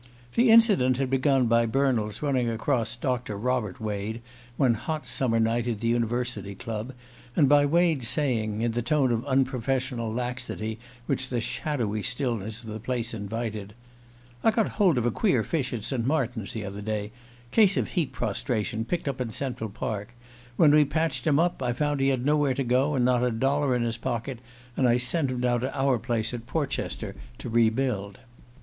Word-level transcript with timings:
The 0.33 0.49
incident 0.49 0.97
had 0.97 1.11
begun 1.11 1.45
by 1.45 1.67
Bernald's 1.67 2.23
running 2.23 2.49
across 2.49 2.95
Doctor 2.95 3.37
Robert 3.37 3.79
Wade 3.79 4.23
one 4.57 4.73
hot 4.73 5.05
summer 5.05 5.39
night 5.39 5.67
at 5.67 5.79
the 5.79 5.89
University 5.89 6.55
Club, 6.55 6.93
and 7.35 7.47
by 7.47 7.67
Wade's 7.67 8.07
saying, 8.07 8.63
in 8.63 8.71
the 8.71 8.81
tone 8.81 9.11
of 9.11 9.23
unprofessional 9.27 10.11
laxity 10.11 10.79
which 11.05 11.29
the 11.29 11.39
shadowy 11.39 12.01
stillness 12.01 12.63
of 12.63 12.69
the 12.69 12.79
place 12.79 13.13
invited: 13.13 13.75
"I 14.43 14.49
got 14.49 14.69
hold 14.69 14.97
of 14.97 15.05
a 15.05 15.11
queer 15.11 15.43
fish 15.43 15.71
at 15.71 15.83
St. 15.83 16.03
Martin's 16.03 16.53
the 16.53 16.65
other 16.65 16.81
day 16.81 17.11
case 17.51 17.77
of 17.77 17.89
heat 17.89 18.11
prostration 18.11 18.85
picked 18.85 19.07
up 19.07 19.21
in 19.21 19.29
Central 19.29 19.69
Park. 19.69 20.15
When 20.57 20.71
we'd 20.71 20.89
patched 20.89 21.27
him 21.27 21.37
up 21.37 21.61
I 21.61 21.73
found 21.73 21.99
he 21.99 22.07
had 22.07 22.25
nowhere 22.25 22.55
to 22.55 22.63
go, 22.63 22.95
and 22.95 23.05
not 23.05 23.21
a 23.21 23.29
dollar 23.29 23.75
in 23.75 23.83
his 23.83 23.97
pocket, 23.99 24.39
and 24.75 24.89
I 24.89 24.97
sent 24.97 25.29
him 25.29 25.41
down 25.41 25.59
to 25.59 25.79
our 25.79 25.99
place 25.99 26.33
at 26.33 26.47
Portchester 26.47 27.15
to 27.37 27.49
re 27.49 27.69
build." 27.69 28.17